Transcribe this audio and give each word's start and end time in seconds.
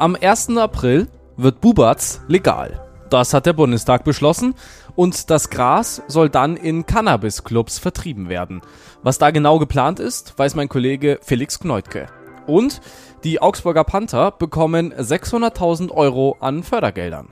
Am 0.00 0.14
1. 0.14 0.56
April 0.56 1.08
wird 1.36 1.60
Bubatz 1.60 2.20
legal. 2.28 2.88
Das 3.10 3.34
hat 3.34 3.46
der 3.46 3.52
Bundestag 3.52 4.04
beschlossen 4.04 4.54
und 4.94 5.28
das 5.28 5.50
Gras 5.50 6.02
soll 6.06 6.28
dann 6.28 6.56
in 6.56 6.86
Cannabis-Clubs 6.86 7.80
vertrieben 7.80 8.28
werden. 8.28 8.60
Was 9.02 9.18
da 9.18 9.32
genau 9.32 9.58
geplant 9.58 9.98
ist, 9.98 10.38
weiß 10.38 10.54
mein 10.54 10.68
Kollege 10.68 11.18
Felix 11.20 11.58
Kneutke. 11.58 12.06
Und 12.46 12.80
die 13.24 13.42
Augsburger 13.42 13.82
Panther 13.82 14.30
bekommen 14.30 14.94
600.000 14.94 15.90
Euro 15.90 16.36
an 16.38 16.62
Fördergeldern. 16.62 17.30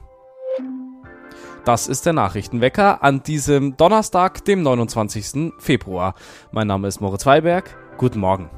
Das 1.64 1.86
ist 1.86 2.04
der 2.04 2.14
Nachrichtenwecker 2.14 3.00
an 3.04 3.22
diesem 3.22 3.76
Donnerstag, 3.76 4.44
dem 4.44 4.62
29. 4.62 5.52
Februar. 5.60 6.16
Mein 6.50 6.66
Name 6.66 6.88
ist 6.88 7.00
Moritz 7.00 7.26
Weiberg. 7.26 7.76
Guten 7.96 8.18
Morgen. 8.18 8.50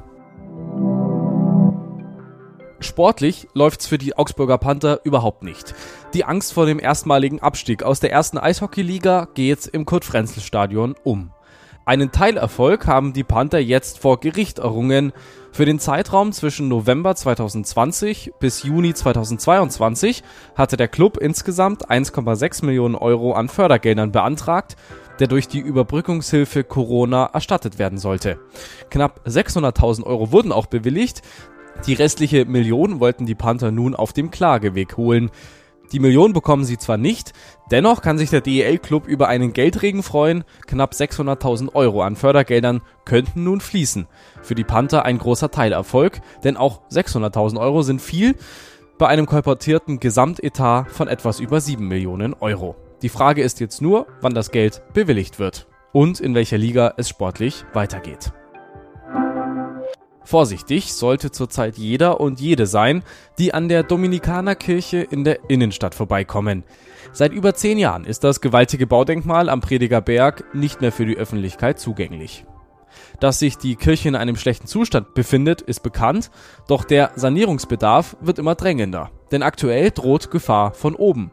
Sportlich 2.79 3.47
läuft's 3.53 3.87
für 3.87 3.97
die 3.97 4.17
Augsburger 4.17 4.57
Panther 4.57 5.01
überhaupt 5.03 5.43
nicht. 5.43 5.75
Die 6.13 6.23
Angst 6.23 6.53
vor 6.53 6.65
dem 6.65 6.79
erstmaligen 6.79 7.41
Abstieg 7.41 7.83
aus 7.83 7.99
der 7.99 8.11
ersten 8.11 8.37
Eishockeyliga 8.37 9.27
geht 9.33 9.67
im 9.67 9.85
Kurt-Frenzel-Stadion 9.85 10.95
um. 11.03 11.31
Einen 11.85 12.11
Teilerfolg 12.11 12.85
haben 12.85 13.13
die 13.13 13.23
Panther 13.23 13.59
jetzt 13.59 13.99
vor 13.99 14.19
Gericht 14.19 14.59
errungen. 14.59 15.11
Für 15.51 15.65
den 15.65 15.79
Zeitraum 15.79 16.31
zwischen 16.31 16.67
November 16.67 17.15
2020 17.15 18.33
bis 18.39 18.61
Juni 18.61 18.93
2022 18.93 20.23
hatte 20.55 20.77
der 20.77 20.87
Club 20.87 21.17
insgesamt 21.17 21.89
1,6 21.89 22.63
Millionen 22.63 22.95
Euro 22.95 23.33
an 23.33 23.49
Fördergeldern 23.49 24.11
beantragt, 24.11 24.75
der 25.19 25.27
durch 25.27 25.47
die 25.47 25.59
Überbrückungshilfe 25.59 26.63
Corona 26.63 27.25
erstattet 27.33 27.79
werden 27.79 27.97
sollte. 27.97 28.39
Knapp 28.91 29.21
600.000 29.25 30.03
Euro 30.03 30.31
wurden 30.31 30.51
auch 30.51 30.67
bewilligt. 30.67 31.23
Die 31.87 31.93
restliche 31.93 32.45
Million 32.45 32.99
wollten 32.99 33.25
die 33.25 33.35
Panther 33.35 33.71
nun 33.71 33.95
auf 33.95 34.13
dem 34.13 34.31
Klageweg 34.31 34.97
holen. 34.97 35.31
Die 35.91 35.99
Million 35.99 36.33
bekommen 36.33 36.65
sie 36.65 36.77
zwar 36.77 36.97
nicht, 36.97 37.33
dennoch 37.71 38.01
kann 38.01 38.19
sich 38.19 38.29
der 38.29 38.41
DEL-Club 38.41 39.07
über 39.07 39.27
einen 39.27 39.53
Geldregen 39.53 40.03
freuen. 40.03 40.43
Knapp 40.67 40.93
600.000 40.93 41.73
Euro 41.73 42.03
an 42.03 42.15
Fördergeldern 42.15 42.81
könnten 43.05 43.43
nun 43.43 43.59
fließen. 43.59 44.07
Für 44.43 44.53
die 44.53 44.63
Panther 44.63 45.05
ein 45.05 45.17
großer 45.17 45.49
Teilerfolg, 45.49 46.21
denn 46.43 46.57
auch 46.57 46.81
600.000 46.91 47.59
Euro 47.59 47.81
sind 47.81 48.01
viel 48.01 48.35
bei 48.99 49.07
einem 49.07 49.25
kolportierten 49.25 49.99
Gesamtetat 49.99 50.91
von 50.91 51.07
etwas 51.07 51.39
über 51.39 51.59
7 51.59 51.87
Millionen 51.87 52.35
Euro. 52.35 52.75
Die 53.01 53.09
Frage 53.09 53.41
ist 53.41 53.59
jetzt 53.59 53.81
nur, 53.81 54.05
wann 54.21 54.35
das 54.35 54.51
Geld 54.51 54.83
bewilligt 54.93 55.39
wird 55.39 55.67
und 55.93 56.19
in 56.19 56.35
welcher 56.35 56.57
Liga 56.57 56.93
es 56.97 57.09
sportlich 57.09 57.65
weitergeht. 57.73 58.31
Vorsichtig 60.29 60.93
sollte 60.93 61.31
zurzeit 61.31 61.79
jeder 61.79 62.19
und 62.19 62.39
jede 62.39 62.67
sein, 62.67 63.01
die 63.39 63.51
an 63.51 63.67
der 63.67 63.81
Dominikanerkirche 63.81 64.99
in 64.99 65.23
der 65.23 65.49
Innenstadt 65.49 65.95
vorbeikommen. 65.95 66.63
Seit 67.11 67.33
über 67.33 67.55
zehn 67.55 67.79
Jahren 67.79 68.05
ist 68.05 68.23
das 68.23 68.39
gewaltige 68.39 68.85
Baudenkmal 68.85 69.49
am 69.49 69.59
Prediger 69.59 70.01
Berg 70.01 70.43
nicht 70.53 70.81
mehr 70.81 70.91
für 70.91 71.07
die 71.07 71.17
Öffentlichkeit 71.17 71.79
zugänglich. 71.79 72.45
Dass 73.19 73.39
sich 73.39 73.57
die 73.57 73.75
Kirche 73.75 74.09
in 74.09 74.15
einem 74.15 74.35
schlechten 74.35 74.67
Zustand 74.67 75.15
befindet, 75.15 75.63
ist 75.63 75.81
bekannt, 75.81 76.29
doch 76.67 76.83
der 76.83 77.09
Sanierungsbedarf 77.15 78.15
wird 78.21 78.37
immer 78.37 78.53
drängender, 78.53 79.09
denn 79.31 79.41
aktuell 79.41 79.89
droht 79.89 80.29
Gefahr 80.29 80.73
von 80.75 80.93
oben. 80.93 81.31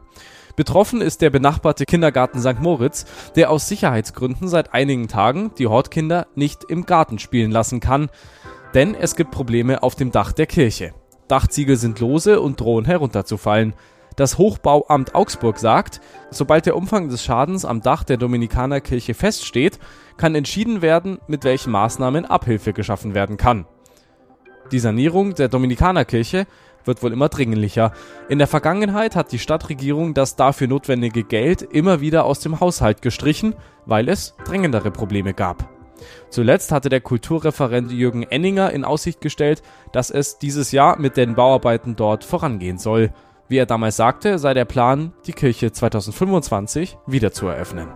Betroffen 0.55 1.01
ist 1.01 1.21
der 1.21 1.29
benachbarte 1.29 1.85
Kindergarten 1.85 2.41
St. 2.41 2.59
Moritz, 2.61 3.05
der 3.35 3.51
aus 3.51 3.67
Sicherheitsgründen 3.67 4.47
seit 4.47 4.73
einigen 4.73 5.07
Tagen 5.07 5.51
die 5.59 5.67
Hortkinder 5.67 6.25
nicht 6.33 6.63
im 6.63 6.87
Garten 6.87 7.19
spielen 7.19 7.51
lassen 7.51 7.79
kann 7.79 8.09
denn 8.77 8.93
es 8.93 9.15
gibt 9.15 9.31
Probleme 9.31 9.81
auf 9.81 9.95
dem 9.95 10.11
Dach 10.11 10.33
der 10.33 10.45
Kirche. 10.45 10.93
Dachziegel 11.27 11.77
sind 11.77 11.99
lose 11.99 12.39
und 12.39 12.59
drohen 12.59 12.85
herunterzufallen. 12.85 13.73
Das 14.15 14.37
Hochbauamt 14.37 15.15
Augsburg 15.15 15.57
sagt, 15.57 15.99
sobald 16.29 16.67
der 16.67 16.75
Umfang 16.75 17.09
des 17.09 17.23
Schadens 17.23 17.65
am 17.65 17.81
Dach 17.81 18.03
der 18.03 18.17
Dominikanerkirche 18.17 19.15
feststeht, 19.15 19.79
kann 20.17 20.35
entschieden 20.35 20.83
werden, 20.83 21.17
mit 21.25 21.43
welchen 21.43 21.71
Maßnahmen 21.71 22.25
Abhilfe 22.25 22.71
geschaffen 22.71 23.15
werden 23.15 23.37
kann. 23.37 23.65
Die 24.71 24.77
Sanierung 24.77 25.33
der 25.33 25.47
Dominikanerkirche 25.47 26.45
wird 26.85 27.01
wohl 27.01 27.13
immer 27.13 27.29
dringlicher. 27.29 27.93
In 28.29 28.37
der 28.37 28.45
Vergangenheit 28.45 29.15
hat 29.15 29.31
die 29.31 29.39
Stadtregierung 29.39 30.13
das 30.13 30.35
dafür 30.35 30.67
notwendige 30.67 31.23
Geld 31.23 31.63
immer 31.63 31.99
wieder 31.99 32.25
aus 32.25 32.41
dem 32.41 32.59
Haushalt 32.59 33.01
gestrichen, 33.01 33.55
weil 33.87 34.07
es 34.07 34.35
dringendere 34.45 34.91
Probleme 34.91 35.33
gab. 35.33 35.76
Zuletzt 36.29 36.71
hatte 36.71 36.89
der 36.89 37.01
Kulturreferent 37.01 37.91
Jürgen 37.91 38.23
Enninger 38.23 38.71
in 38.71 38.85
Aussicht 38.85 39.21
gestellt, 39.21 39.61
dass 39.91 40.09
es 40.09 40.37
dieses 40.37 40.71
Jahr 40.71 40.99
mit 40.99 41.17
den 41.17 41.35
Bauarbeiten 41.35 41.95
dort 41.95 42.23
vorangehen 42.23 42.77
soll. 42.77 43.11
Wie 43.47 43.57
er 43.57 43.65
damals 43.65 43.95
sagte, 43.95 44.39
sei 44.39 44.53
der 44.53 44.65
Plan, 44.65 45.13
die 45.25 45.33
Kirche 45.33 45.71
2025 45.71 46.97
wieder 47.07 47.31
zu 47.31 47.47
eröffnen. 47.47 47.87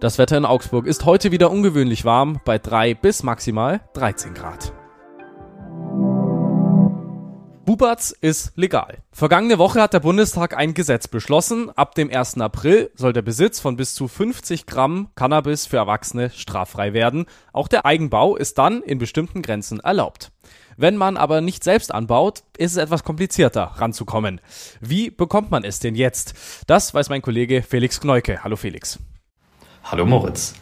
Das 0.00 0.16
Wetter 0.16 0.38
in 0.38 0.46
Augsburg 0.46 0.86
ist 0.86 1.04
heute 1.04 1.30
wieder 1.30 1.50
ungewöhnlich 1.50 2.06
warm, 2.06 2.40
bei 2.46 2.58
3 2.58 2.94
bis 2.94 3.22
maximal 3.22 3.82
13 3.92 4.32
Grad. 4.32 4.72
Bubatz 7.70 8.10
ist 8.10 8.50
legal. 8.56 8.98
Vergangene 9.12 9.56
Woche 9.58 9.80
hat 9.80 9.92
der 9.92 10.00
Bundestag 10.00 10.56
ein 10.56 10.74
Gesetz 10.74 11.06
beschlossen. 11.06 11.70
Ab 11.70 11.94
dem 11.94 12.10
1. 12.10 12.40
April 12.40 12.90
soll 12.96 13.12
der 13.12 13.22
Besitz 13.22 13.60
von 13.60 13.76
bis 13.76 13.94
zu 13.94 14.08
50 14.08 14.66
Gramm 14.66 15.10
Cannabis 15.14 15.66
für 15.66 15.76
Erwachsene 15.76 16.30
straffrei 16.30 16.94
werden. 16.94 17.26
Auch 17.52 17.68
der 17.68 17.86
Eigenbau 17.86 18.34
ist 18.34 18.58
dann 18.58 18.82
in 18.82 18.98
bestimmten 18.98 19.40
Grenzen 19.40 19.78
erlaubt. 19.78 20.32
Wenn 20.76 20.96
man 20.96 21.16
aber 21.16 21.42
nicht 21.42 21.62
selbst 21.62 21.94
anbaut, 21.94 22.42
ist 22.58 22.72
es 22.72 22.76
etwas 22.76 23.04
komplizierter 23.04 23.62
ranzukommen. 23.76 24.40
Wie 24.80 25.08
bekommt 25.10 25.52
man 25.52 25.62
es 25.62 25.78
denn 25.78 25.94
jetzt? 25.94 26.34
Das 26.66 26.92
weiß 26.92 27.08
mein 27.08 27.22
Kollege 27.22 27.62
Felix 27.62 28.00
Kneuke. 28.00 28.42
Hallo 28.42 28.56
Felix. 28.56 28.98
Hallo 29.84 30.06
Moritz. 30.06 30.54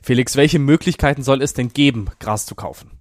Felix, 0.00 0.36
welche 0.36 0.60
Möglichkeiten 0.60 1.24
soll 1.24 1.42
es 1.42 1.54
denn 1.54 1.70
geben, 1.70 2.06
Gras 2.20 2.46
zu 2.46 2.54
kaufen? 2.54 3.00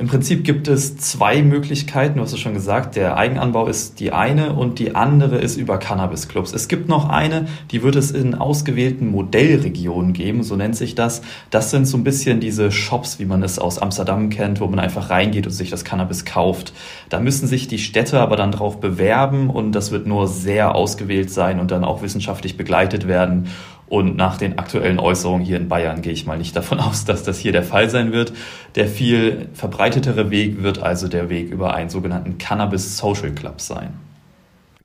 Im 0.00 0.06
Prinzip 0.06 0.44
gibt 0.44 0.66
es 0.66 0.96
zwei 0.96 1.42
Möglichkeiten, 1.42 2.16
du 2.16 2.22
hast 2.22 2.32
es 2.32 2.40
schon 2.40 2.54
gesagt, 2.54 2.96
der 2.96 3.18
Eigenanbau 3.18 3.66
ist 3.66 4.00
die 4.00 4.12
eine 4.12 4.54
und 4.54 4.78
die 4.78 4.94
andere 4.94 5.36
ist 5.36 5.58
über 5.58 5.76
Cannabis-Clubs. 5.76 6.54
Es 6.54 6.68
gibt 6.68 6.88
noch 6.88 7.10
eine, 7.10 7.48
die 7.70 7.82
wird 7.82 7.96
es 7.96 8.10
in 8.10 8.34
ausgewählten 8.34 9.10
Modellregionen 9.10 10.14
geben, 10.14 10.42
so 10.42 10.56
nennt 10.56 10.74
sich 10.74 10.94
das. 10.94 11.20
Das 11.50 11.70
sind 11.70 11.84
so 11.84 11.98
ein 11.98 12.02
bisschen 12.02 12.40
diese 12.40 12.72
Shops, 12.72 13.18
wie 13.18 13.26
man 13.26 13.42
es 13.42 13.58
aus 13.58 13.78
Amsterdam 13.78 14.30
kennt, 14.30 14.58
wo 14.62 14.68
man 14.68 14.78
einfach 14.78 15.10
reingeht 15.10 15.44
und 15.44 15.52
sich 15.52 15.68
das 15.68 15.84
Cannabis 15.84 16.24
kauft. 16.24 16.72
Da 17.10 17.20
müssen 17.20 17.46
sich 17.46 17.68
die 17.68 17.78
Städte 17.78 18.20
aber 18.20 18.36
dann 18.36 18.52
drauf 18.52 18.80
bewerben 18.80 19.50
und 19.50 19.72
das 19.72 19.90
wird 19.90 20.06
nur 20.06 20.28
sehr 20.28 20.74
ausgewählt 20.76 21.30
sein 21.30 21.60
und 21.60 21.72
dann 21.72 21.84
auch 21.84 22.00
wissenschaftlich 22.00 22.56
begleitet 22.56 23.06
werden. 23.06 23.48
Und 23.90 24.16
nach 24.16 24.38
den 24.38 24.56
aktuellen 24.56 25.00
Äußerungen 25.00 25.44
hier 25.44 25.56
in 25.56 25.68
Bayern 25.68 26.00
gehe 26.00 26.12
ich 26.12 26.24
mal 26.24 26.38
nicht 26.38 26.54
davon 26.54 26.78
aus, 26.80 27.04
dass 27.04 27.24
das 27.24 27.38
hier 27.38 27.50
der 27.52 27.64
Fall 27.64 27.90
sein 27.90 28.12
wird. 28.12 28.32
Der 28.76 28.86
viel 28.86 29.48
verbreitetere 29.52 30.30
Weg 30.30 30.62
wird 30.62 30.78
also 30.78 31.08
der 31.08 31.28
Weg 31.28 31.50
über 31.50 31.74
einen 31.74 31.90
sogenannten 31.90 32.38
Cannabis 32.38 32.96
Social 32.96 33.32
Club 33.32 33.60
sein. 33.60 33.92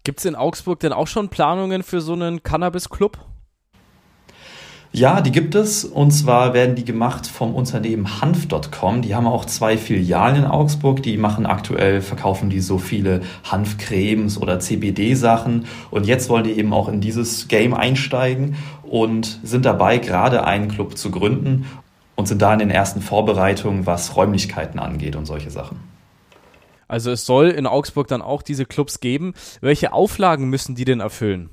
Gibt 0.03 0.19
es 0.19 0.25
in 0.25 0.35
Augsburg 0.35 0.79
denn 0.79 0.91
auch 0.91 1.07
schon 1.07 1.29
Planungen 1.29 1.83
für 1.83 2.01
so 2.01 2.13
einen 2.13 2.41
Cannabis 2.41 2.89
Club? 2.89 3.19
Ja, 4.97 5.19
die 5.19 5.33
gibt 5.33 5.55
es. 5.55 5.83
Und 5.83 6.11
zwar 6.11 6.53
werden 6.53 6.75
die 6.75 6.85
gemacht 6.85 7.27
vom 7.27 7.53
Unternehmen 7.53 8.21
Hanf.com. 8.21 9.01
Die 9.01 9.13
haben 9.13 9.27
auch 9.27 9.43
zwei 9.43 9.77
Filialen 9.77 10.37
in 10.37 10.45
Augsburg. 10.45 11.03
Die 11.03 11.17
machen 11.17 11.45
aktuell, 11.45 11.99
verkaufen 11.99 12.49
die 12.49 12.61
so 12.61 12.77
viele 12.77 13.19
Hanfcremes 13.43 14.41
oder 14.41 14.61
CBD-Sachen. 14.61 15.65
Und 15.91 16.07
jetzt 16.07 16.29
wollen 16.29 16.45
die 16.45 16.53
eben 16.53 16.71
auch 16.71 16.87
in 16.87 17.01
dieses 17.01 17.49
Game 17.49 17.73
einsteigen 17.73 18.55
und 18.95 19.41
sind 19.43 19.65
dabei, 19.65 19.97
gerade 19.97 20.45
einen 20.45 20.69
Club 20.69 20.97
zu 20.97 21.11
gründen 21.11 21.65
und 22.15 22.29
sind 22.29 22.41
da 22.41 22.53
in 22.53 22.59
den 22.59 22.69
ersten 22.69 23.01
Vorbereitungen, 23.01 23.85
was 23.85 24.15
Räumlichkeiten 24.15 24.79
angeht 24.79 25.17
und 25.17 25.25
solche 25.25 25.51
Sachen. 25.51 25.81
Also 26.87 27.11
es 27.11 27.25
soll 27.25 27.49
in 27.49 27.67
Augsburg 27.67 28.07
dann 28.07 28.21
auch 28.21 28.41
diese 28.41 28.65
Clubs 28.65 29.01
geben. 29.01 29.33
Welche 29.59 29.91
Auflagen 29.91 30.49
müssen 30.49 30.75
die 30.75 30.85
denn 30.85 31.01
erfüllen? 31.01 31.49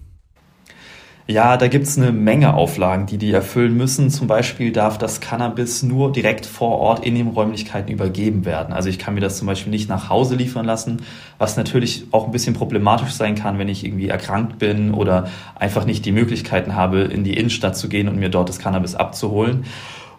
Ja, 1.29 1.57
da 1.57 1.69
gibt's 1.69 1.97
eine 1.97 2.11
Menge 2.11 2.55
Auflagen, 2.55 3.07
die 3.07 3.17
die 3.17 3.31
erfüllen 3.31 3.77
müssen. 3.77 4.11
Zum 4.11 4.27
Beispiel 4.27 4.73
darf 4.73 4.99
das 4.99 5.21
Cannabis 5.21 5.85
nur 5.85 6.11
direkt 6.11 6.47
vor 6.47 6.81
Ort 6.81 7.07
in 7.07 7.15
den 7.15 7.29
Räumlichkeiten 7.29 7.93
übergeben 7.93 8.45
werden. 8.45 8.73
Also 8.73 8.89
ich 8.89 8.99
kann 8.99 9.15
mir 9.15 9.21
das 9.21 9.39
zum 9.39 9.47
Beispiel 9.47 9.71
nicht 9.71 9.89
nach 9.89 10.11
Hause 10.11 10.35
liefern 10.35 10.67
lassen, 10.67 11.03
was 11.39 11.57
natürlich 11.57 12.07
auch 12.11 12.27
ein 12.27 12.33
bisschen 12.33 12.55
problematisch 12.55 13.13
sein 13.13 13.37
kann, 13.37 13.61
wenn 13.61 13.69
ich 13.69 13.85
irgendwie 13.85 14.09
erkrankt 14.09 14.59
bin 14.59 14.93
oder 14.93 15.29
einfach 15.55 15.85
nicht 15.85 16.05
die 16.07 16.13
Möglichkeiten 16.13 16.75
habe, 16.75 17.03
in 17.03 17.23
die 17.23 17.35
Innenstadt 17.35 17.77
zu 17.77 17.89
gehen 17.89 18.09
und 18.09 18.19
mir 18.19 18.29
dort 18.29 18.49
das 18.49 18.59
Cannabis 18.59 18.97
abzuholen. 18.97 19.65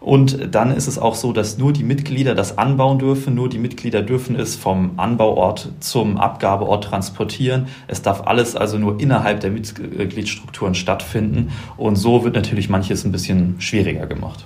Und 0.04 0.54
dann 0.54 0.76
ist 0.76 0.88
es 0.88 1.00
auch 1.00 1.16
so, 1.16 1.32
dass 1.32 1.58
nur 1.58 1.72
die 1.72 1.86
Mitglieder 1.86 2.36
das 2.36 2.58
anbauen 2.58 3.00
dürfen, 3.00 3.36
nur 3.36 3.48
die 3.48 3.58
Mitglieder 3.58 4.02
dürfen 4.02 4.36
es 4.36 4.58
vom 4.58 5.00
Anbauort 5.00 5.70
zum 5.80 6.18
Abgabeort 6.18 6.84
transportieren. 6.84 7.68
Es 7.88 8.02
darf 8.02 8.28
alles 8.28 8.58
also 8.58 8.78
nur 8.78 9.00
innerhalb 9.00 9.40
der 9.40 9.52
Mitgliedsstrukturen 9.52 10.76
stattfinden. 10.76 11.54
Und 11.78 11.96
so 11.96 12.26
wird 12.26 12.36
natürlich 12.36 12.68
manches 12.68 13.06
ein 13.06 13.14
bisschen 13.14 13.56
schwieriger 13.62 14.06
gemacht. 14.06 14.46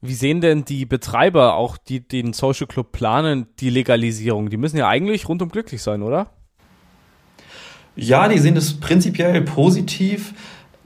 Wie 0.00 0.14
sehen 0.14 0.40
denn 0.40 0.64
die 0.64 0.86
Betreiber, 0.86 1.56
auch 1.56 1.76
die 1.76 2.00
den 2.00 2.32
Social 2.32 2.66
Club 2.66 2.92
planen, 2.92 3.46
die 3.58 3.68
Legalisierung? 3.68 4.48
Die 4.48 4.56
müssen 4.56 4.78
ja 4.78 4.88
eigentlich 4.88 5.28
rundum 5.28 5.50
glücklich 5.50 5.82
sein, 5.82 6.00
oder? 6.00 6.30
Ja, 7.94 8.26
die 8.26 8.38
sehen 8.38 8.54
das 8.54 8.72
prinzipiell 8.80 9.42
positiv. 9.42 10.32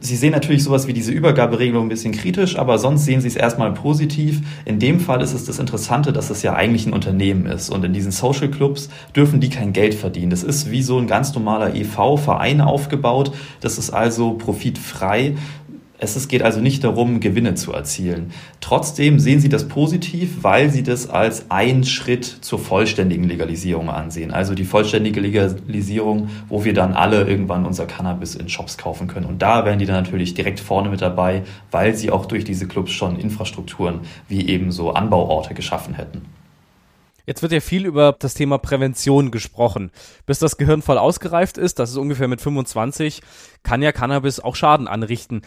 Sie 0.05 0.17
sehen 0.17 0.33
natürlich 0.33 0.63
sowas 0.63 0.87
wie 0.87 0.93
diese 0.93 1.13
Übergaberegelung 1.13 1.87
ein 1.87 1.89
bisschen 1.89 2.13
kritisch, 2.13 2.59
aber 2.59 2.77
sonst 2.77 3.07
sehen 3.07 3.23
Sie 3.23 3.29
es 3.29 3.37
erstmal 3.37 3.73
positiv. 3.73 4.43
In 4.67 4.79
dem 4.79 5.01
Fall 5.01 5.23
ist 5.23 5.33
es 5.33 5.47
das 5.47 5.59
Interessante, 5.59 6.13
dass 6.13 6.29
es 6.29 6.43
ja 6.43 6.53
eigentlich 6.53 6.85
ein 6.85 6.93
Unternehmen 6.93 7.47
ist 7.47 7.71
und 7.71 7.83
in 7.87 7.95
diesen 7.95 8.13
Social 8.13 8.51
Clubs 8.51 8.91
dürfen 9.17 9.41
die 9.41 9.49
kein 9.49 9.73
Geld 9.73 9.95
verdienen. 9.95 10.29
Das 10.29 10.43
ist 10.43 10.71
wie 10.71 10.83
so 10.83 10.99
ein 10.99 11.07
ganz 11.07 11.35
normaler 11.35 11.75
EV-Verein 11.75 12.61
aufgebaut. 12.61 13.33
Das 13.63 13.79
ist 13.79 13.93
also 13.95 14.35
profitfrei. 14.35 15.37
Es 16.05 16.29
geht 16.29 16.43
also 16.43 16.61
nicht 16.61 16.85
darum, 16.85 17.21
Gewinne 17.21 17.55
zu 17.55 17.73
erzielen. 17.73 18.33
Trotzdem 18.61 19.19
sehen 19.19 19.41
Sie 19.41 19.49
das 19.49 19.69
positiv, 19.69 20.43
weil 20.43 20.71
Sie 20.71 20.83
das 20.83 21.09
als 21.09 21.51
einen 21.51 21.85
Schritt 21.85 22.25
zur 22.25 22.59
vollständigen 22.59 23.25
Legalisierung 23.25 23.89
ansehen. 23.89 24.31
Also 24.31 24.55
die 24.55 24.65
vollständige 24.65 25.21
Legalisierung, 25.21 26.29
wo 26.49 26.65
wir 26.65 26.75
dann 26.75 26.93
alle 26.93 27.25
irgendwann 27.25 27.65
unser 27.65 27.87
Cannabis 27.87 28.35
in 28.35 28.49
Shops 28.49 28.77
kaufen 28.77 29.07
können. 29.07 29.27
Und 29.27 29.41
da 29.41 29.65
wären 29.65 29.79
die 29.79 29.87
dann 29.87 30.03
natürlich 30.03 30.35
direkt 30.35 30.61
vorne 30.61 30.91
mit 30.91 31.01
dabei, 31.01 31.43
weil 31.71 31.95
sie 31.95 32.11
auch 32.11 32.27
durch 32.27 32.45
diese 32.45 32.69
Clubs 32.69 32.93
schon 32.93 33.19
Infrastrukturen 33.19 34.01
wie 34.29 34.49
eben 34.49 34.71
so 34.71 34.93
Anbauorte 34.93 35.55
geschaffen 35.55 35.95
hätten. 35.95 36.23
Jetzt 37.27 37.41
wird 37.41 37.53
ja 37.53 37.61
viel 37.61 37.87
über 37.87 38.15
das 38.19 38.35
Thema 38.35 38.59
Prävention 38.59 39.31
gesprochen. 39.31 39.91
Bis 40.27 40.41
das 40.41 40.59
Gehirn 40.59 40.83
voll 40.83 40.99
ausgereift 40.99 41.57
ist, 41.57 41.79
das 41.79 41.91
ist 41.91 41.97
ungefähr 41.97 42.29
mit 42.29 42.43
25, 42.43 43.23
kann 43.63 43.81
ja 43.81 43.93
Cannabis 43.93 44.41
auch 44.41 44.57
Schaden 44.57 44.87
anrichten. 44.87 45.41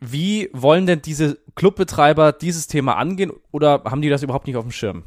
Wie 0.00 0.50
wollen 0.52 0.86
denn 0.86 1.02
diese 1.02 1.38
Clubbetreiber 1.54 2.32
dieses 2.32 2.66
Thema 2.66 2.96
angehen 2.96 3.32
oder 3.50 3.82
haben 3.84 4.02
die 4.02 4.08
das 4.08 4.22
überhaupt 4.22 4.46
nicht 4.46 4.56
auf 4.56 4.64
dem 4.64 4.72
Schirm? 4.72 5.04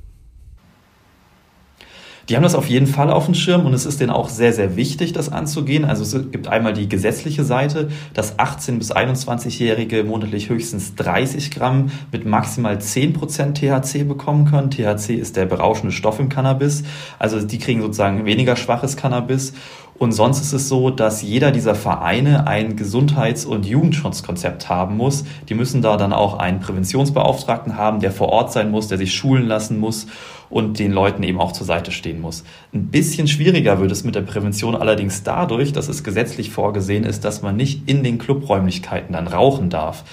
Die 2.29 2.35
haben 2.35 2.43
das 2.43 2.55
auf 2.55 2.67
jeden 2.67 2.87
Fall 2.87 3.11
auf 3.11 3.25
dem 3.25 3.35
Schirm 3.35 3.67
und 3.67 3.73
es 3.73 3.85
ist 3.85 4.01
denen 4.01 4.09
auch 4.09 4.29
sehr, 4.29 4.51
sehr 4.51 4.75
wichtig, 4.75 5.13
das 5.13 5.31
anzugehen. 5.31 5.85
Also 5.85 6.03
es 6.03 6.31
gibt 6.31 6.47
einmal 6.47 6.73
die 6.73 6.89
gesetzliche 6.89 7.43
Seite, 7.43 7.89
dass 8.15 8.39
18- 8.39 8.79
bis 8.79 8.91
21-Jährige 8.91 10.03
monatlich 10.03 10.49
höchstens 10.49 10.95
30 10.95 11.51
Gramm 11.51 11.91
mit 12.11 12.25
maximal 12.25 12.81
10 12.81 13.13
Prozent 13.13 13.57
THC 13.59 14.07
bekommen 14.07 14.45
können. 14.45 14.71
THC 14.71 15.11
ist 15.11 15.35
der 15.35 15.45
berauschende 15.45 15.91
Stoff 15.91 16.19
im 16.19 16.29
Cannabis. 16.29 16.83
Also 17.19 17.39
die 17.41 17.59
kriegen 17.59 17.81
sozusagen 17.81 18.25
weniger 18.25 18.55
schwaches 18.55 18.97
Cannabis. 18.97 19.53
Und 19.97 20.11
sonst 20.11 20.41
ist 20.41 20.51
es 20.51 20.67
so, 20.67 20.89
dass 20.89 21.21
jeder 21.21 21.51
dieser 21.51 21.73
Vereine 21.73 22.47
ein 22.47 22.75
Gesundheits- 22.75 23.45
und 23.45 23.65
Jugendschutzkonzept 23.65 24.67
haben 24.67 24.97
muss. 24.97 25.23
Die 25.47 25.53
müssen 25.53 25.81
da 25.81 25.95
dann 25.95 26.11
auch 26.11 26.37
einen 26.37 26.59
Präventionsbeauftragten 26.59 27.77
haben, 27.77 28.01
der 28.01 28.11
vor 28.11 28.29
Ort 28.29 28.51
sein 28.51 28.71
muss, 28.71 28.89
der 28.89 28.97
sich 28.97 29.13
schulen 29.13 29.47
lassen 29.47 29.79
muss 29.79 30.07
und 30.49 30.79
den 30.79 30.91
Leuten 30.91 31.23
eben 31.23 31.39
auch 31.39 31.53
zur 31.53 31.65
Seite 31.65 31.91
stehen 31.91 32.19
muss. 32.19 32.43
Ein 32.73 32.87
bisschen 32.87 33.27
schwieriger 33.27 33.79
wird 33.79 33.91
es 33.91 34.03
mit 34.03 34.15
der 34.15 34.21
Prävention 34.21 34.75
allerdings 34.75 35.23
dadurch, 35.23 35.71
dass 35.71 35.87
es 35.87 36.03
gesetzlich 36.03 36.51
vorgesehen 36.51 37.05
ist, 37.05 37.23
dass 37.23 37.41
man 37.41 37.55
nicht 37.55 37.89
in 37.89 38.03
den 38.03 38.17
Clubräumlichkeiten 38.17 39.13
dann 39.13 39.27
rauchen 39.27 39.69
darf. 39.69 40.03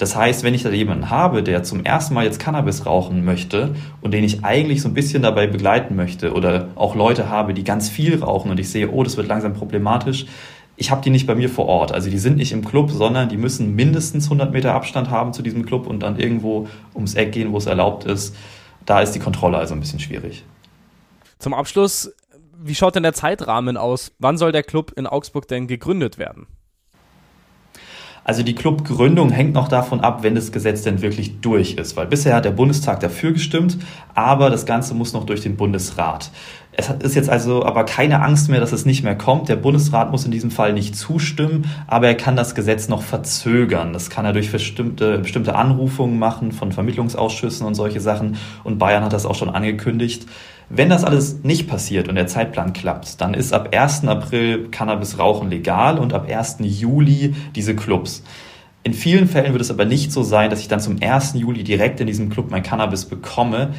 Das 0.00 0.16
heißt, 0.16 0.44
wenn 0.44 0.54
ich 0.54 0.62
da 0.62 0.70
jemanden 0.70 1.10
habe, 1.10 1.42
der 1.42 1.62
zum 1.62 1.84
ersten 1.84 2.14
Mal 2.14 2.24
jetzt 2.24 2.40
Cannabis 2.40 2.86
rauchen 2.86 3.22
möchte 3.22 3.74
und 4.00 4.14
den 4.14 4.24
ich 4.24 4.42
eigentlich 4.42 4.80
so 4.80 4.88
ein 4.88 4.94
bisschen 4.94 5.22
dabei 5.22 5.46
begleiten 5.46 5.94
möchte 5.94 6.32
oder 6.32 6.70
auch 6.74 6.94
Leute 6.94 7.28
habe, 7.28 7.52
die 7.52 7.64
ganz 7.64 7.90
viel 7.90 8.18
rauchen 8.18 8.50
und 8.50 8.58
ich 8.58 8.70
sehe, 8.70 8.90
oh, 8.90 9.02
das 9.02 9.18
wird 9.18 9.28
langsam 9.28 9.52
problematisch, 9.52 10.24
ich 10.76 10.90
habe 10.90 11.02
die 11.02 11.10
nicht 11.10 11.26
bei 11.26 11.34
mir 11.34 11.50
vor 11.50 11.66
Ort. 11.66 11.92
Also 11.92 12.08
die 12.08 12.16
sind 12.16 12.38
nicht 12.38 12.52
im 12.52 12.64
Club, 12.64 12.90
sondern 12.90 13.28
die 13.28 13.36
müssen 13.36 13.74
mindestens 13.74 14.24
100 14.24 14.50
Meter 14.50 14.72
Abstand 14.72 15.10
haben 15.10 15.34
zu 15.34 15.42
diesem 15.42 15.66
Club 15.66 15.86
und 15.86 16.00
dann 16.00 16.18
irgendwo 16.18 16.66
ums 16.94 17.12
Eck 17.14 17.32
gehen, 17.32 17.52
wo 17.52 17.58
es 17.58 17.66
erlaubt 17.66 18.04
ist. 18.04 18.34
Da 18.86 19.02
ist 19.02 19.12
die 19.12 19.18
Kontrolle 19.18 19.58
also 19.58 19.74
ein 19.74 19.80
bisschen 19.80 20.00
schwierig. 20.00 20.44
Zum 21.38 21.52
Abschluss, 21.52 22.10
wie 22.58 22.74
schaut 22.74 22.94
denn 22.94 23.02
der 23.02 23.12
Zeitrahmen 23.12 23.76
aus? 23.76 24.12
Wann 24.18 24.38
soll 24.38 24.50
der 24.50 24.62
Club 24.62 24.92
in 24.96 25.06
Augsburg 25.06 25.46
denn 25.46 25.66
gegründet 25.66 26.16
werden? 26.16 26.46
Also 28.30 28.44
die 28.44 28.54
Clubgründung 28.54 29.30
hängt 29.30 29.54
noch 29.54 29.66
davon 29.66 30.02
ab, 30.02 30.22
wenn 30.22 30.36
das 30.36 30.52
Gesetz 30.52 30.82
denn 30.82 31.02
wirklich 31.02 31.40
durch 31.40 31.74
ist, 31.74 31.96
weil 31.96 32.06
bisher 32.06 32.36
hat 32.36 32.44
der 32.44 32.52
Bundestag 32.52 33.00
dafür 33.00 33.32
gestimmt, 33.32 33.76
aber 34.14 34.50
das 34.50 34.66
Ganze 34.66 34.94
muss 34.94 35.12
noch 35.12 35.26
durch 35.26 35.40
den 35.40 35.56
Bundesrat. 35.56 36.30
Es 36.70 36.88
ist 37.02 37.16
jetzt 37.16 37.28
also 37.28 37.64
aber 37.64 37.82
keine 37.82 38.22
Angst 38.22 38.48
mehr, 38.48 38.60
dass 38.60 38.70
es 38.70 38.86
nicht 38.86 39.02
mehr 39.02 39.18
kommt. 39.18 39.48
Der 39.48 39.56
Bundesrat 39.56 40.12
muss 40.12 40.26
in 40.26 40.30
diesem 40.30 40.52
Fall 40.52 40.74
nicht 40.74 40.94
zustimmen, 40.94 41.68
aber 41.88 42.06
er 42.06 42.14
kann 42.14 42.36
das 42.36 42.54
Gesetz 42.54 42.88
noch 42.88 43.02
verzögern. 43.02 43.92
Das 43.92 44.10
kann 44.10 44.24
er 44.24 44.32
durch 44.32 44.52
bestimmte, 44.52 45.18
bestimmte 45.18 45.56
Anrufungen 45.56 46.16
machen 46.20 46.52
von 46.52 46.70
Vermittlungsausschüssen 46.70 47.66
und 47.66 47.74
solche 47.74 47.98
Sachen. 47.98 48.36
Und 48.62 48.78
Bayern 48.78 49.02
hat 49.02 49.12
das 49.12 49.26
auch 49.26 49.34
schon 49.34 49.50
angekündigt. 49.50 50.26
Wenn 50.72 50.88
das 50.88 51.02
alles 51.02 51.42
nicht 51.42 51.68
passiert 51.68 52.08
und 52.08 52.14
der 52.14 52.28
Zeitplan 52.28 52.72
klappt, 52.72 53.20
dann 53.20 53.34
ist 53.34 53.52
ab 53.52 53.74
1. 53.74 54.06
April 54.06 54.68
Cannabis 54.70 55.18
rauchen 55.18 55.50
legal 55.50 55.98
und 55.98 56.12
ab 56.12 56.28
1. 56.30 56.58
Juli 56.60 57.34
diese 57.56 57.74
Clubs. 57.74 58.22
In 58.84 58.94
vielen 58.94 59.26
Fällen 59.26 59.52
wird 59.52 59.62
es 59.62 59.72
aber 59.72 59.84
nicht 59.84 60.12
so 60.12 60.22
sein, 60.22 60.48
dass 60.48 60.60
ich 60.60 60.68
dann 60.68 60.78
zum 60.78 60.98
1. 61.02 61.34
Juli 61.34 61.64
direkt 61.64 61.98
in 61.98 62.06
diesem 62.06 62.30
Club 62.30 62.52
mein 62.52 62.62
Cannabis 62.62 63.04
bekomme, 63.04 63.70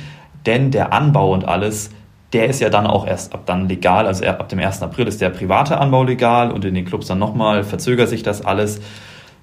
denn 0.45 0.69
der 0.69 0.91
Anbau 0.91 1.33
und 1.33 1.47
alles, 1.47 1.91
der 2.33 2.47
ist 2.47 2.59
ja 2.59 2.69
dann 2.69 2.85
auch 2.85 3.07
erst 3.07 3.33
ab 3.33 3.43
dann 3.45 3.69
legal. 3.69 4.05
Also 4.05 4.25
ab 4.25 4.49
dem 4.49 4.59
1. 4.59 4.81
April 4.81 5.07
ist 5.07 5.21
der 5.21 5.29
private 5.29 5.79
Anbau 5.79 6.03
legal 6.03 6.51
und 6.51 6.65
in 6.65 6.73
den 6.73 6.83
Clubs 6.83 7.07
dann 7.07 7.19
nochmal 7.19 7.63
verzögert 7.63 8.09
sich 8.09 8.21
das 8.21 8.45
alles. 8.45 8.81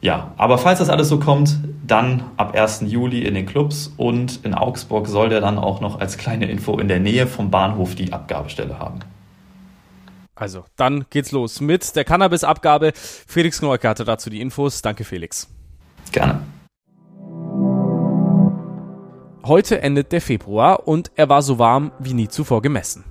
Ja, 0.02 0.32
aber 0.36 0.58
falls 0.58 0.80
das 0.80 0.90
alles 0.90 1.08
so 1.08 1.18
kommt, 1.18 1.56
dann 1.90 2.30
ab 2.36 2.54
1. 2.54 2.82
Juli 2.86 3.24
in 3.24 3.34
den 3.34 3.46
Clubs 3.46 3.92
und 3.96 4.44
in 4.44 4.54
Augsburg 4.54 5.06
soll 5.06 5.28
der 5.28 5.40
dann 5.40 5.58
auch 5.58 5.80
noch 5.80 6.00
als 6.00 6.16
kleine 6.16 6.48
Info 6.50 6.78
in 6.78 6.88
der 6.88 7.00
Nähe 7.00 7.26
vom 7.26 7.50
Bahnhof 7.50 7.94
die 7.94 8.12
Abgabestelle 8.12 8.78
haben. 8.78 9.00
Also, 10.34 10.64
dann 10.76 11.06
geht's 11.10 11.32
los 11.32 11.60
mit 11.60 11.96
der 11.96 12.04
Cannabis-Abgabe. 12.04 12.92
Felix 12.94 13.58
Knolke 13.58 13.88
hatte 13.88 14.04
dazu 14.04 14.30
die 14.30 14.40
Infos. 14.40 14.82
Danke, 14.82 15.02
Felix. 15.02 15.48
Gerne. 16.12 16.42
Heute 19.44 19.80
endet 19.80 20.12
der 20.12 20.20
Februar 20.20 20.86
und 20.86 21.10
er 21.16 21.28
war 21.28 21.42
so 21.42 21.58
warm 21.58 21.90
wie 21.98 22.14
nie 22.14 22.28
zuvor 22.28 22.62
gemessen. 22.62 23.04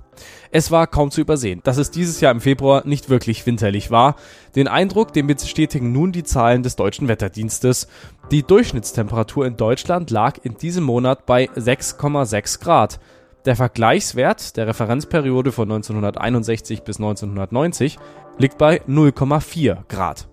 Es 0.51 0.71
war 0.71 0.87
kaum 0.87 1.11
zu 1.11 1.21
übersehen, 1.21 1.61
dass 1.63 1.77
es 1.77 1.91
dieses 1.91 2.21
Jahr 2.21 2.31
im 2.31 2.41
Februar 2.41 2.85
nicht 2.85 3.09
wirklich 3.09 3.45
winterlich 3.45 3.91
war. 3.91 4.15
Den 4.55 4.67
Eindruck, 4.67 5.13
den 5.13 5.27
bestätigen 5.27 5.91
nun 5.91 6.11
die 6.11 6.23
Zahlen 6.23 6.63
des 6.63 6.75
deutschen 6.75 7.07
Wetterdienstes. 7.07 7.87
Die 8.31 8.43
Durchschnittstemperatur 8.43 9.45
in 9.45 9.57
Deutschland 9.57 10.09
lag 10.09 10.37
in 10.43 10.57
diesem 10.57 10.83
Monat 10.83 11.25
bei 11.25 11.49
6,6 11.49 12.61
Grad. 12.61 12.99
Der 13.45 13.55
Vergleichswert 13.55 14.57
der 14.57 14.67
Referenzperiode 14.67 15.51
von 15.51 15.71
1961 15.71 16.83
bis 16.83 16.97
1990 16.97 17.97
liegt 18.37 18.57
bei 18.57 18.81
0,4 18.81 19.87
Grad. 19.87 20.27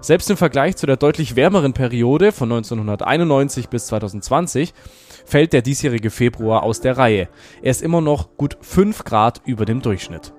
Selbst 0.00 0.30
im 0.30 0.36
Vergleich 0.36 0.76
zu 0.76 0.86
der 0.86 0.96
deutlich 0.96 1.36
wärmeren 1.36 1.72
Periode 1.72 2.32
von 2.32 2.50
1991 2.50 3.68
bis 3.68 3.86
2020 3.86 4.74
fällt 5.24 5.52
der 5.52 5.62
diesjährige 5.62 6.10
Februar 6.10 6.62
aus 6.62 6.80
der 6.80 6.96
Reihe. 6.96 7.28
Er 7.62 7.70
ist 7.70 7.82
immer 7.82 8.00
noch 8.00 8.36
gut 8.36 8.56
5 8.60 9.04
Grad 9.04 9.42
über 9.44 9.64
dem 9.64 9.82
Durchschnitt. 9.82 10.32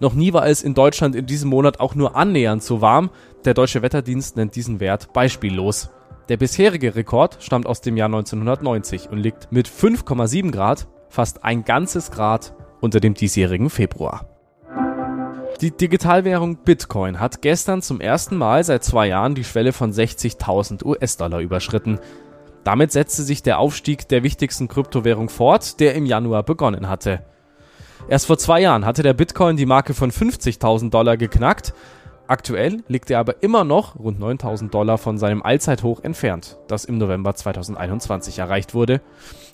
Noch 0.00 0.14
nie 0.14 0.32
war 0.32 0.46
es 0.46 0.62
in 0.62 0.74
Deutschland 0.74 1.14
in 1.14 1.26
diesem 1.26 1.50
Monat 1.50 1.80
auch 1.80 1.94
nur 1.94 2.16
annähernd 2.16 2.62
so 2.62 2.80
warm. 2.80 3.10
Der 3.44 3.54
deutsche 3.54 3.82
Wetterdienst 3.82 4.36
nennt 4.36 4.56
diesen 4.56 4.80
Wert 4.80 5.12
beispiellos. 5.12 5.90
Der 6.28 6.36
bisherige 6.36 6.96
Rekord 6.96 7.38
stammt 7.40 7.66
aus 7.66 7.80
dem 7.80 7.96
Jahr 7.96 8.06
1990 8.06 9.10
und 9.10 9.18
liegt 9.18 9.52
mit 9.52 9.68
5,7 9.68 10.50
Grad 10.50 10.88
fast 11.08 11.44
ein 11.44 11.64
ganzes 11.64 12.10
Grad 12.10 12.54
unter 12.80 13.00
dem 13.00 13.14
diesjährigen 13.14 13.70
Februar. 13.70 14.33
Die 15.60 15.70
Digitalwährung 15.70 16.56
Bitcoin 16.56 17.20
hat 17.20 17.40
gestern 17.40 17.80
zum 17.80 18.00
ersten 18.00 18.36
Mal 18.36 18.64
seit 18.64 18.82
zwei 18.82 19.06
Jahren 19.08 19.36
die 19.36 19.44
Schwelle 19.44 19.72
von 19.72 19.92
60.000 19.92 20.84
US-Dollar 20.84 21.40
überschritten. 21.40 22.00
Damit 22.64 22.90
setzte 22.90 23.22
sich 23.22 23.42
der 23.42 23.58
Aufstieg 23.60 24.08
der 24.08 24.24
wichtigsten 24.24 24.66
Kryptowährung 24.66 25.28
fort, 25.28 25.78
der 25.78 25.94
im 25.94 26.06
Januar 26.06 26.42
begonnen 26.42 26.88
hatte. 26.88 27.22
Erst 28.08 28.26
vor 28.26 28.36
zwei 28.36 28.60
Jahren 28.60 28.84
hatte 28.84 29.02
der 29.02 29.14
Bitcoin 29.14 29.56
die 29.56 29.64
Marke 29.64 29.94
von 29.94 30.10
50.000 30.10 30.90
Dollar 30.90 31.16
geknackt. 31.16 31.72
Aktuell 32.26 32.82
liegt 32.88 33.10
er 33.10 33.20
aber 33.20 33.42
immer 33.42 33.64
noch 33.64 33.98
rund 33.98 34.18
9.000 34.18 34.70
Dollar 34.70 34.98
von 34.98 35.18
seinem 35.18 35.42
Allzeithoch 35.42 36.02
entfernt, 36.02 36.58
das 36.68 36.84
im 36.84 36.98
November 36.98 37.34
2021 37.34 38.38
erreicht 38.38 38.74
wurde. 38.74 39.02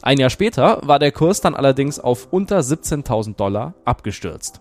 Ein 0.03 0.19
Jahr 0.19 0.31
später 0.31 0.81
war 0.83 0.99
der 0.99 1.13
Kurs 1.13 1.41
dann 1.41 1.55
allerdings 1.55 2.01
auf 2.01 2.29
unter 2.31 2.61
17.000 2.61 3.37
Dollar 3.37 3.75
abgestürzt. 3.85 4.61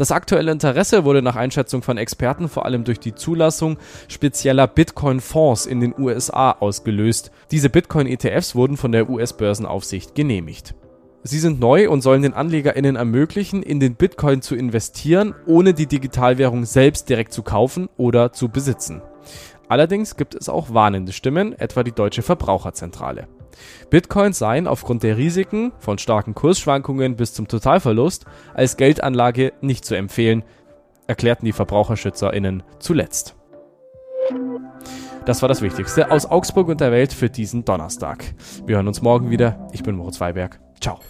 Das 0.00 0.12
aktuelle 0.12 0.50
Interesse 0.50 1.04
wurde 1.04 1.20
nach 1.20 1.36
Einschätzung 1.36 1.82
von 1.82 1.98
Experten 1.98 2.48
vor 2.48 2.64
allem 2.64 2.84
durch 2.84 3.00
die 3.00 3.14
Zulassung 3.14 3.76
spezieller 4.08 4.66
Bitcoin-Fonds 4.66 5.66
in 5.66 5.80
den 5.80 5.94
USA 5.98 6.52
ausgelöst. 6.52 7.30
Diese 7.50 7.68
Bitcoin-ETFs 7.68 8.54
wurden 8.54 8.78
von 8.78 8.92
der 8.92 9.10
US-Börsenaufsicht 9.10 10.14
genehmigt. 10.14 10.74
Sie 11.22 11.38
sind 11.38 11.60
neu 11.60 11.90
und 11.90 12.00
sollen 12.00 12.22
den 12.22 12.32
AnlegerInnen 12.32 12.96
ermöglichen, 12.96 13.62
in 13.62 13.78
den 13.78 13.94
Bitcoin 13.94 14.40
zu 14.40 14.54
investieren, 14.54 15.34
ohne 15.44 15.74
die 15.74 15.86
Digitalwährung 15.86 16.64
selbst 16.64 17.10
direkt 17.10 17.34
zu 17.34 17.42
kaufen 17.42 17.90
oder 17.98 18.32
zu 18.32 18.48
besitzen. 18.48 19.02
Allerdings 19.68 20.16
gibt 20.16 20.34
es 20.34 20.48
auch 20.48 20.72
warnende 20.72 21.12
Stimmen, 21.12 21.52
etwa 21.52 21.82
die 21.82 21.92
Deutsche 21.92 22.22
Verbraucherzentrale. 22.22 23.28
Bitcoins 23.90 24.38
seien 24.38 24.66
aufgrund 24.66 25.02
der 25.02 25.16
Risiken, 25.16 25.72
von 25.78 25.98
starken 25.98 26.34
Kursschwankungen 26.34 27.16
bis 27.16 27.34
zum 27.34 27.48
Totalverlust, 27.48 28.24
als 28.54 28.76
Geldanlage 28.76 29.52
nicht 29.60 29.84
zu 29.84 29.94
empfehlen, 29.94 30.44
erklärten 31.06 31.44
die 31.44 31.52
VerbraucherschützerInnen 31.52 32.62
zuletzt. 32.78 33.34
Das 35.26 35.42
war 35.42 35.48
das 35.48 35.62
Wichtigste 35.62 36.10
aus 36.10 36.26
Augsburg 36.26 36.68
und 36.68 36.80
der 36.80 36.92
Welt 36.92 37.12
für 37.12 37.28
diesen 37.28 37.64
Donnerstag. 37.64 38.24
Wir 38.66 38.76
hören 38.76 38.88
uns 38.88 39.02
morgen 39.02 39.30
wieder. 39.30 39.68
Ich 39.72 39.82
bin 39.82 39.96
Moritz 39.96 40.20
Weiberg. 40.20 40.60
Ciao. 40.80 41.00